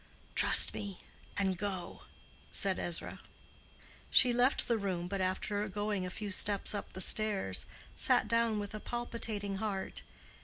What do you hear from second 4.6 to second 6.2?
the room, but after going a